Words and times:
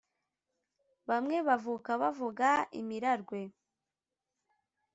bamwe 1.09 1.37
bavuka 1.47 1.91
bavuga 2.01 2.49
imirarwe 2.79 3.39